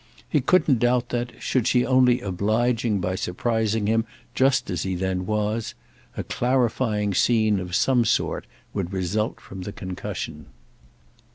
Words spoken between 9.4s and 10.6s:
the concussion.